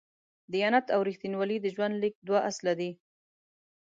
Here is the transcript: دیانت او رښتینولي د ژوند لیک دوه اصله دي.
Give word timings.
دیانت 0.51 0.85
او 0.95 0.99
رښتینولي 1.09 1.57
د 1.61 1.65
ژوند 1.75 1.95
لیک 2.01 2.15
دوه 2.27 2.39
اصله 2.49 2.73
دي. 2.79 2.91